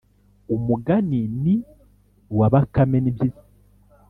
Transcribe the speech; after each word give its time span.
umugani 0.55 1.53
wa 2.37 2.47
bakame 2.53 2.97
n’impyisi 3.01 3.45